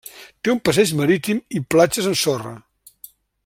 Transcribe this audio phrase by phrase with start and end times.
[0.45, 2.59] Té un passeig marítim i platges amb sorra.